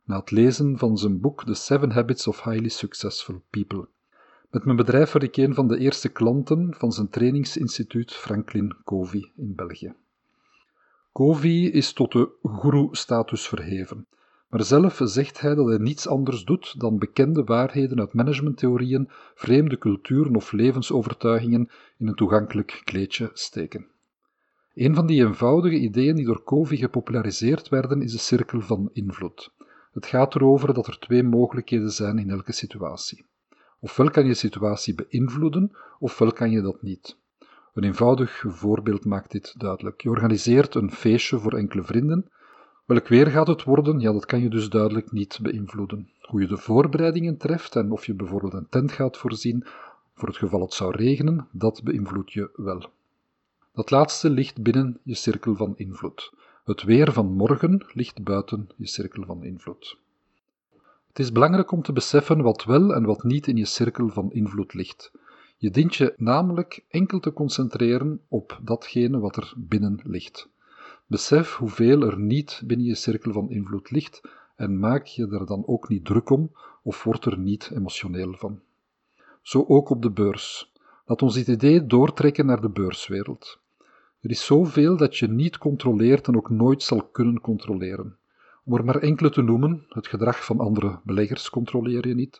na 0.03 0.19
het 0.19 0.31
lezen 0.31 0.77
van 0.77 0.97
zijn 0.97 1.19
boek 1.19 1.45
The 1.45 1.53
Seven 1.53 1.91
Habits 1.91 2.27
of 2.27 2.43
Highly 2.43 2.69
Successful 2.69 3.41
People. 3.49 3.87
Met 4.49 4.65
mijn 4.65 4.77
bedrijf 4.77 5.11
werd 5.11 5.25
ik 5.25 5.37
een 5.37 5.53
van 5.53 5.67
de 5.67 5.77
eerste 5.77 6.09
klanten 6.09 6.73
van 6.77 6.91
zijn 6.91 7.09
trainingsinstituut 7.09 8.13
Franklin 8.13 8.75
Covey 8.83 9.31
in 9.35 9.55
België. 9.55 9.93
Covey 11.13 11.61
is 11.61 11.93
tot 11.93 12.11
de 12.11 12.29
guru-status 12.41 13.47
verheven, 13.47 14.07
maar 14.49 14.63
zelf 14.63 14.99
zegt 15.03 15.41
hij 15.41 15.55
dat 15.55 15.67
hij 15.67 15.77
niets 15.77 16.07
anders 16.07 16.43
doet 16.43 16.79
dan 16.79 16.97
bekende 16.97 17.43
waarheden 17.43 17.99
uit 17.99 18.13
managementtheorieën, 18.13 19.09
vreemde 19.35 19.77
culturen 19.77 20.35
of 20.35 20.51
levensovertuigingen 20.51 21.69
in 21.97 22.07
een 22.07 22.15
toegankelijk 22.15 22.81
kleedje 22.83 23.29
steken. 23.33 23.87
Een 24.73 24.95
van 24.95 25.05
die 25.07 25.25
eenvoudige 25.25 25.77
ideeën 25.77 26.15
die 26.15 26.25
door 26.25 26.43
Covey 26.43 26.77
gepopulariseerd 26.77 27.69
werden 27.69 28.01
is 28.01 28.11
de 28.11 28.17
cirkel 28.17 28.61
van 28.61 28.89
invloed. 28.93 29.51
Het 29.91 30.05
gaat 30.05 30.35
erover 30.35 30.73
dat 30.73 30.87
er 30.87 30.99
twee 30.99 31.23
mogelijkheden 31.23 31.91
zijn 31.91 32.17
in 32.17 32.29
elke 32.29 32.51
situatie. 32.51 33.25
Ofwel 33.79 34.09
kan 34.09 34.25
je 34.25 34.33
situatie 34.33 34.95
beïnvloeden, 34.95 35.71
ofwel 35.99 36.31
kan 36.31 36.51
je 36.51 36.61
dat 36.61 36.81
niet. 36.81 37.17
Een 37.73 37.83
eenvoudig 37.83 38.43
voorbeeld 38.47 39.05
maakt 39.05 39.31
dit 39.31 39.59
duidelijk. 39.59 40.01
Je 40.01 40.09
organiseert 40.09 40.75
een 40.75 40.91
feestje 40.91 41.39
voor 41.39 41.53
enkele 41.53 41.83
vrienden. 41.83 42.29
Welk 42.85 43.07
weer 43.07 43.27
gaat 43.27 43.47
het 43.47 43.63
worden? 43.63 43.99
Ja, 43.99 44.11
dat 44.11 44.25
kan 44.25 44.41
je 44.41 44.49
dus 44.49 44.69
duidelijk 44.69 45.11
niet 45.11 45.39
beïnvloeden. 45.41 46.09
Hoe 46.21 46.41
je 46.41 46.47
de 46.47 46.57
voorbereidingen 46.57 47.37
treft 47.37 47.75
en 47.75 47.91
of 47.91 48.05
je 48.05 48.13
bijvoorbeeld 48.13 48.53
een 48.53 48.69
tent 48.69 48.91
gaat 48.91 49.17
voorzien 49.17 49.65
voor 50.13 50.27
het 50.27 50.37
geval 50.37 50.61
het 50.61 50.73
zou 50.73 50.95
regenen, 50.95 51.47
dat 51.51 51.83
beïnvloedt 51.83 52.33
je 52.33 52.49
wel. 52.55 52.89
Dat 53.73 53.91
laatste 53.91 54.29
ligt 54.29 54.61
binnen 54.61 54.99
je 55.03 55.15
cirkel 55.15 55.55
van 55.55 55.77
invloed. 55.77 56.33
Het 56.65 56.83
weer 56.83 57.13
van 57.13 57.33
morgen 57.33 57.85
ligt 57.93 58.23
buiten 58.23 58.69
je 58.75 58.87
cirkel 58.87 59.23
van 59.25 59.43
invloed. 59.43 59.97
Het 61.17 61.25
is 61.25 61.31
belangrijk 61.31 61.71
om 61.71 61.81
te 61.81 61.93
beseffen 61.93 62.41
wat 62.41 62.63
wel 62.63 62.93
en 62.93 63.05
wat 63.05 63.23
niet 63.23 63.47
in 63.47 63.55
je 63.55 63.65
cirkel 63.65 64.09
van 64.09 64.31
invloed 64.31 64.73
ligt. 64.73 65.11
Je 65.57 65.69
dient 65.69 65.95
je 65.95 66.13
namelijk 66.17 66.85
enkel 66.89 67.19
te 67.19 67.33
concentreren 67.33 68.21
op 68.27 68.59
datgene 68.63 69.19
wat 69.19 69.35
er 69.35 69.53
binnen 69.55 69.99
ligt. 70.03 70.49
Besef 71.05 71.55
hoeveel 71.55 72.01
er 72.01 72.19
niet 72.19 72.61
binnen 72.65 72.85
je 72.85 72.95
cirkel 72.95 73.31
van 73.31 73.49
invloed 73.49 73.91
ligt 73.91 74.21
en 74.55 74.79
maak 74.79 75.05
je 75.05 75.27
er 75.27 75.45
dan 75.45 75.67
ook 75.67 75.89
niet 75.89 76.05
druk 76.05 76.29
om 76.29 76.51
of 76.83 77.03
word 77.03 77.25
er 77.25 77.37
niet 77.37 77.71
emotioneel 77.73 78.33
van. 78.33 78.59
Zo 79.41 79.65
ook 79.67 79.89
op 79.89 80.01
de 80.01 80.11
beurs. 80.11 80.71
Laat 81.05 81.21
ons 81.21 81.33
dit 81.33 81.47
idee 81.47 81.85
doortrekken 81.85 82.45
naar 82.45 82.61
de 82.61 82.69
beurswereld. 82.69 83.59
Er 84.21 84.29
is 84.29 84.45
zoveel 84.45 84.97
dat 84.97 85.17
je 85.17 85.27
niet 85.27 85.57
controleert 85.57 86.27
en 86.27 86.35
ook 86.35 86.49
nooit 86.49 86.83
zal 86.83 87.03
kunnen 87.03 87.41
controleren. 87.41 88.17
Om 88.67 88.73
er 88.73 88.85
maar 88.85 88.99
enkele 88.99 89.29
te 89.29 89.41
noemen, 89.41 89.85
het 89.89 90.07
gedrag 90.07 90.45
van 90.45 90.59
andere 90.59 90.99
beleggers 91.03 91.49
controleer 91.49 92.07
je 92.07 92.15
niet, 92.15 92.39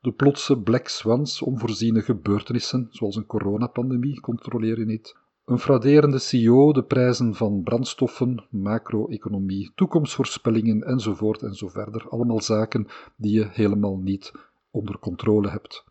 de 0.00 0.12
plotse 0.12 0.58
black 0.58 0.88
swans, 0.88 1.42
onvoorziene 1.42 2.02
gebeurtenissen, 2.02 2.86
zoals 2.90 3.16
een 3.16 3.26
coronapandemie, 3.26 4.20
controleer 4.20 4.78
je 4.78 4.84
niet, 4.84 5.16
een 5.44 5.58
frauderende 5.58 6.18
CEO, 6.18 6.72
de 6.72 6.82
prijzen 6.82 7.34
van 7.34 7.62
brandstoffen, 7.62 8.44
macro-economie, 8.50 9.72
toekomstvoorspellingen 9.74 10.82
enzovoort 10.82 11.42
en 11.42 11.54
zo 11.54 11.68
verder. 11.68 12.08
Allemaal 12.08 12.40
zaken 12.40 12.86
die 13.16 13.32
je 13.32 13.48
helemaal 13.50 13.96
niet 13.96 14.32
onder 14.70 14.98
controle 14.98 15.48
hebt. 15.48 15.84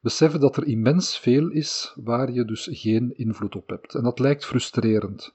Beseffen 0.00 0.40
dat 0.40 0.56
er 0.56 0.66
immens 0.66 1.18
veel 1.18 1.50
is 1.50 1.96
waar 2.04 2.32
je 2.32 2.44
dus 2.44 2.68
geen 2.72 3.16
invloed 3.16 3.56
op 3.56 3.68
hebt. 3.68 3.94
En 3.94 4.02
dat 4.02 4.18
lijkt 4.18 4.44
frustrerend 4.44 5.34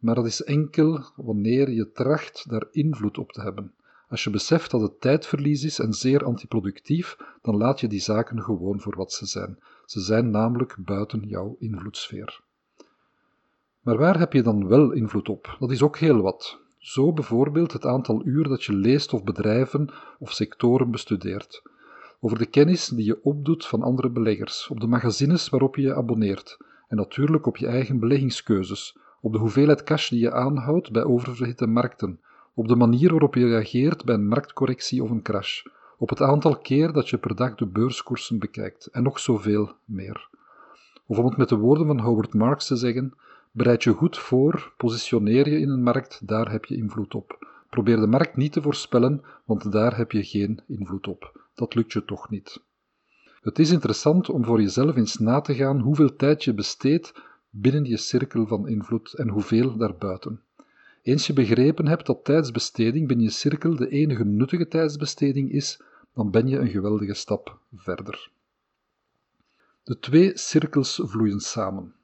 maar 0.00 0.14
dat 0.14 0.26
is 0.26 0.42
enkel 0.42 1.04
wanneer 1.16 1.70
je 1.70 1.92
tracht 1.92 2.48
daar 2.48 2.66
invloed 2.70 3.18
op 3.18 3.32
te 3.32 3.40
hebben. 3.40 3.72
Als 4.08 4.24
je 4.24 4.30
beseft 4.30 4.70
dat 4.70 4.80
het 4.80 5.00
tijdverlies 5.00 5.64
is 5.64 5.78
en 5.78 5.92
zeer 5.92 6.24
antiproductief, 6.24 7.16
dan 7.42 7.56
laat 7.56 7.80
je 7.80 7.88
die 7.88 8.00
zaken 8.00 8.42
gewoon 8.42 8.80
voor 8.80 8.96
wat 8.96 9.12
ze 9.12 9.26
zijn. 9.26 9.58
Ze 9.84 10.00
zijn 10.00 10.30
namelijk 10.30 10.76
buiten 10.78 11.20
jouw 11.20 11.56
invloedssfeer. 11.58 12.40
Maar 13.80 13.96
waar 13.96 14.18
heb 14.18 14.32
je 14.32 14.42
dan 14.42 14.68
wel 14.68 14.90
invloed 14.90 15.28
op? 15.28 15.56
Dat 15.58 15.70
is 15.70 15.82
ook 15.82 15.98
heel 15.98 16.20
wat. 16.20 16.58
Zo 16.78 17.12
bijvoorbeeld 17.12 17.72
het 17.72 17.86
aantal 17.86 18.26
uur 18.26 18.48
dat 18.48 18.64
je 18.64 18.72
leest 18.72 19.12
of 19.12 19.24
bedrijven 19.24 19.90
of 20.18 20.32
sectoren 20.32 20.90
bestudeert. 20.90 21.62
Over 22.20 22.38
de 22.38 22.46
kennis 22.46 22.88
die 22.88 23.04
je 23.04 23.22
opdoet 23.22 23.66
van 23.66 23.82
andere 23.82 24.10
beleggers, 24.10 24.68
op 24.68 24.80
de 24.80 24.86
magazines 24.86 25.48
waarop 25.48 25.76
je 25.76 25.82
je 25.82 25.94
abonneert 25.94 26.56
en 26.88 26.96
natuurlijk 26.96 27.46
op 27.46 27.56
je 27.56 27.66
eigen 27.66 27.98
beleggingskeuzes, 27.98 28.96
op 29.20 29.32
de 29.32 29.38
hoeveelheid 29.38 29.82
cash 29.82 30.08
die 30.08 30.20
je 30.20 30.32
aanhoudt 30.32 30.92
bij 30.92 31.04
oververhitte 31.04 31.66
markten, 31.66 32.20
op 32.54 32.68
de 32.68 32.76
manier 32.76 33.10
waarop 33.10 33.34
je 33.34 33.46
reageert 33.46 34.04
bij 34.04 34.14
een 34.14 34.28
marktcorrectie 34.28 35.02
of 35.02 35.10
een 35.10 35.22
crash, 35.22 35.62
op 35.98 36.08
het 36.08 36.20
aantal 36.20 36.56
keer 36.56 36.92
dat 36.92 37.08
je 37.08 37.18
per 37.18 37.36
dag 37.36 37.54
de 37.54 37.66
beurskoersen 37.66 38.38
bekijkt 38.38 38.86
en 38.86 39.02
nog 39.02 39.18
zoveel 39.18 39.72
meer. 39.84 40.28
Of 41.06 41.18
om 41.18 41.24
het 41.24 41.36
met 41.36 41.48
de 41.48 41.56
woorden 41.56 41.86
van 41.86 42.00
Howard 42.00 42.34
Marks 42.34 42.66
te 42.66 42.76
zeggen, 42.76 43.14
bereid 43.50 43.82
je 43.82 43.92
goed 43.92 44.18
voor, 44.18 44.72
positioneer 44.76 45.48
je 45.48 45.58
in 45.58 45.68
een 45.68 45.82
markt, 45.82 46.26
daar 46.26 46.50
heb 46.50 46.64
je 46.64 46.76
invloed 46.76 47.14
op. 47.14 47.48
Probeer 47.70 47.96
de 47.96 48.06
markt 48.06 48.36
niet 48.36 48.52
te 48.52 48.62
voorspellen, 48.62 49.22
want 49.44 49.72
daar 49.72 49.96
heb 49.96 50.12
je 50.12 50.24
geen 50.24 50.60
invloed 50.66 51.06
op. 51.06 51.40
Dat 51.54 51.74
lukt 51.74 51.92
je 51.92 52.04
toch 52.04 52.30
niet. 52.30 52.62
Het 53.40 53.58
is 53.58 53.70
interessant 53.70 54.30
om 54.30 54.44
voor 54.44 54.60
jezelf 54.60 54.96
eens 54.96 55.18
na 55.18 55.40
te 55.40 55.54
gaan 55.54 55.80
hoeveel 55.80 56.16
tijd 56.16 56.44
je 56.44 56.54
besteedt 56.54 57.12
binnen 57.50 57.84
je 57.84 57.96
cirkel 57.96 58.46
van 58.46 58.68
invloed 58.68 59.12
en 59.12 59.28
hoeveel 59.28 59.76
daarbuiten. 59.76 60.42
Eens 61.02 61.26
je 61.26 61.32
begrepen 61.32 61.86
hebt 61.86 62.06
dat 62.06 62.24
tijdsbesteding 62.24 63.06
binnen 63.08 63.26
je 63.26 63.32
cirkel 63.32 63.76
de 63.76 63.88
enige 63.88 64.24
nuttige 64.24 64.68
tijdsbesteding 64.68 65.52
is, 65.52 65.80
dan 66.14 66.30
ben 66.30 66.48
je 66.48 66.58
een 66.58 66.68
geweldige 66.68 67.14
stap 67.14 67.58
verder. 67.74 68.30
De 69.84 69.98
twee 69.98 70.38
cirkels 70.38 71.00
vloeien 71.04 71.40
samen. 71.40 71.94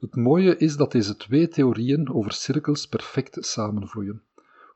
Het 0.00 0.16
mooie 0.16 0.56
is 0.56 0.76
dat 0.76 0.92
deze 0.92 1.16
twee 1.16 1.48
theorieën 1.48 2.12
over 2.12 2.32
cirkels 2.32 2.86
perfect 2.86 3.44
samenvloeien. 3.44 4.22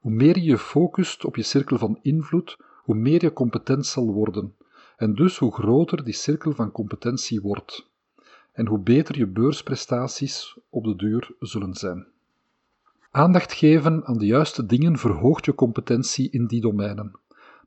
Hoe 0.00 0.12
meer 0.12 0.36
je 0.36 0.44
je 0.44 0.58
focust 0.58 1.24
op 1.24 1.36
je 1.36 1.42
cirkel 1.42 1.78
van 1.78 1.98
invloed, 2.02 2.56
hoe 2.84 2.94
meer 2.94 3.22
je 3.22 3.32
competent 3.32 3.86
zal 3.86 4.12
worden, 4.12 4.54
en 4.96 5.14
dus 5.14 5.38
hoe 5.38 5.52
groter 5.52 6.04
die 6.04 6.14
cirkel 6.14 6.52
van 6.52 6.72
competentie 6.72 7.40
wordt 7.40 7.90
en 8.52 8.66
hoe 8.66 8.78
beter 8.78 9.18
je 9.18 9.26
beursprestaties 9.26 10.58
op 10.70 10.84
de 10.84 10.96
duur 10.96 11.34
zullen 11.38 11.74
zijn. 11.74 12.06
Aandacht 13.10 13.52
geven 13.52 14.04
aan 14.04 14.18
de 14.18 14.26
juiste 14.26 14.66
dingen 14.66 14.98
verhoogt 14.98 15.44
je 15.44 15.54
competentie 15.54 16.30
in 16.30 16.46
die 16.46 16.60
domeinen. 16.60 17.12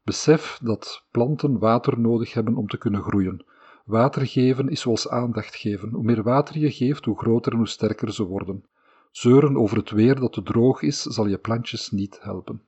Besef 0.03 0.59
dat 0.63 1.03
planten 1.11 1.59
water 1.59 1.99
nodig 1.99 2.33
hebben 2.33 2.55
om 2.55 2.67
te 2.67 2.77
kunnen 2.77 3.01
groeien. 3.01 3.45
Water 3.85 4.27
geven 4.27 4.69
is 4.69 4.81
zoals 4.81 5.09
aandacht 5.09 5.55
geven. 5.55 5.89
Hoe 5.89 6.03
meer 6.03 6.23
water 6.23 6.57
je 6.57 6.71
geeft, 6.71 7.05
hoe 7.05 7.17
groter 7.17 7.51
en 7.51 7.57
hoe 7.57 7.67
sterker 7.67 8.13
ze 8.13 8.23
worden. 8.23 8.65
Zeuren 9.11 9.57
over 9.57 9.77
het 9.77 9.89
weer 9.89 10.19
dat 10.19 10.33
te 10.33 10.43
droog 10.43 10.81
is, 10.81 11.01
zal 11.01 11.27
je 11.27 11.37
plantjes 11.37 11.89
niet 11.89 12.19
helpen. 12.21 12.61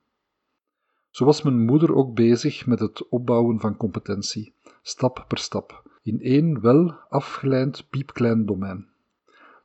Zo 1.10 1.26
was 1.26 1.42
mijn 1.42 1.66
moeder 1.66 1.96
ook 1.96 2.14
bezig 2.14 2.66
met 2.66 2.80
het 2.80 3.08
opbouwen 3.10 3.60
van 3.60 3.78
competentie, 3.78 4.54
stap 4.82 5.26
per 5.28 5.38
stap 5.38 5.84
in 6.08 6.22
één 6.22 6.62
wel 6.62 6.94
afgeleid 7.10 7.86
piepklein 7.90 8.46
domein. 8.46 8.88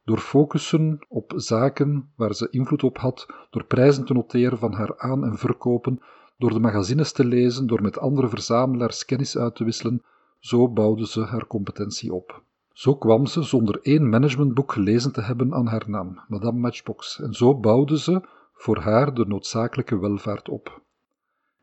Door 0.05 0.19
focussen 0.19 0.99
op 1.09 1.33
zaken 1.37 2.11
waar 2.17 2.35
ze 2.35 2.49
invloed 2.51 2.83
op 2.83 2.99
had, 2.99 3.27
door 3.51 3.65
prijzen 3.65 4.05
te 4.05 4.13
noteren 4.13 4.59
van 4.59 4.73
haar 4.73 4.99
aan- 4.99 5.25
en 5.25 5.39
verkopen, 5.39 6.01
door 6.39 6.53
de 6.53 6.61
magazines 6.61 7.13
te 7.13 7.25
lezen, 7.25 7.67
door 7.67 7.83
met 7.83 7.99
andere 7.99 8.29
verzamelaars 8.29 9.05
kennis 9.05 9.39
uit 9.39 9.55
te 9.55 9.65
wisselen, 9.65 10.03
zo 10.39 10.69
bouwde 10.69 11.07
ze 11.07 11.21
haar 11.21 11.47
competentie 11.47 12.13
op. 12.13 12.43
Zo 12.73 12.97
kwam 12.97 13.27
ze, 13.27 13.43
zonder 13.43 13.81
één 13.83 14.09
managementboek 14.09 14.73
gelezen 14.73 15.13
te 15.13 15.21
hebben, 15.21 15.55
aan 15.55 15.67
haar 15.67 15.85
naam, 15.87 16.21
Madame 16.29 16.59
Matchbox, 16.59 17.21
en 17.21 17.33
zo 17.33 17.55
bouwde 17.55 17.99
ze 17.99 18.21
voor 18.53 18.79
haar 18.79 19.15
de 19.15 19.27
noodzakelijke 19.27 19.99
welvaart 19.99 20.49
op. 20.49 20.81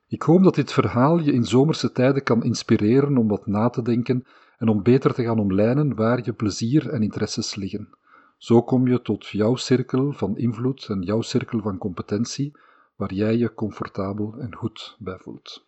Ik 0.07 0.21
hoop 0.21 0.43
dat 0.43 0.55
dit 0.55 0.71
verhaal 0.71 1.19
je 1.19 1.33
in 1.33 1.45
zomerse 1.45 1.91
tijden 1.91 2.23
kan 2.23 2.43
inspireren 2.43 3.17
om 3.17 3.27
wat 3.27 3.47
na 3.47 3.69
te 3.69 3.81
denken 3.81 4.25
en 4.59 4.67
om 4.67 4.83
beter 4.83 5.13
te 5.13 5.23
gaan 5.23 5.39
omlijnen 5.39 5.95
waar 5.95 6.25
je 6.25 6.33
plezier 6.33 6.89
en 6.89 7.01
interesses 7.01 7.55
liggen. 7.55 7.89
Zo 8.37 8.61
kom 8.61 8.87
je 8.87 9.01
tot 9.01 9.27
jouw 9.27 9.55
cirkel 9.55 10.11
van 10.11 10.37
invloed 10.37 10.87
en 10.89 11.01
jouw 11.01 11.21
cirkel 11.21 11.61
van 11.61 11.77
competentie, 11.77 12.57
waar 12.95 13.13
jij 13.13 13.37
je 13.37 13.53
comfortabel 13.53 14.35
en 14.39 14.55
goed 14.55 14.95
bij 14.99 15.17
voelt. 15.17 15.67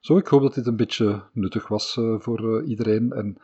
Zo, 0.00 0.16
ik 0.16 0.26
hoop 0.26 0.42
dat 0.42 0.54
dit 0.54 0.66
een 0.66 0.76
beetje 0.76 1.22
nuttig 1.32 1.68
was 1.68 1.96
uh, 1.96 2.20
voor 2.20 2.40
uh, 2.40 2.68
iedereen. 2.68 3.12
En 3.12 3.36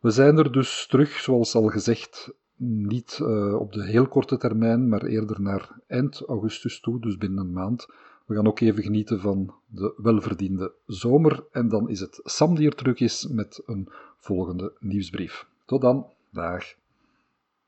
we 0.00 0.10
zijn 0.10 0.38
er 0.38 0.52
dus 0.52 0.86
terug, 0.86 1.10
zoals 1.10 1.54
al 1.54 1.68
gezegd, 1.68 2.32
niet 2.56 3.18
uh, 3.22 3.54
op 3.54 3.72
de 3.72 3.84
heel 3.84 4.08
korte 4.08 4.36
termijn, 4.36 4.88
maar 4.88 5.02
eerder 5.02 5.40
naar 5.40 5.80
eind 5.86 6.22
augustus 6.26 6.80
toe, 6.80 7.00
dus 7.00 7.16
binnen 7.16 7.44
een 7.44 7.52
maand. 7.52 7.86
We 8.28 8.34
gaan 8.34 8.46
ook 8.46 8.60
even 8.60 8.82
genieten 8.82 9.20
van 9.20 9.54
de 9.66 9.94
welverdiende 9.96 10.72
zomer. 10.86 11.44
En 11.52 11.68
dan 11.68 11.88
is 11.88 12.00
het 12.00 12.20
Sam 12.24 12.54
die 12.54 12.66
er 12.66 12.74
terug 12.74 13.00
is 13.00 13.26
met 13.26 13.62
een 13.66 13.88
volgende 14.16 14.72
nieuwsbrief. 14.78 15.46
Tot 15.64 15.80
dan. 15.80 16.06
Dag. 16.32 16.64